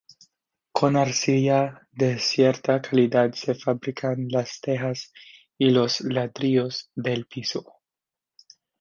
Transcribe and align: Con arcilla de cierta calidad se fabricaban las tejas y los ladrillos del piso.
Con 0.71 0.95
arcilla 0.97 1.87
de 1.91 2.17
cierta 2.17 2.81
calidad 2.81 3.33
se 3.33 3.53
fabricaban 3.53 4.29
las 4.29 4.59
tejas 4.59 5.13
y 5.59 5.69
los 5.69 6.01
ladrillos 6.01 6.89
del 6.95 7.27
piso. 7.27 7.71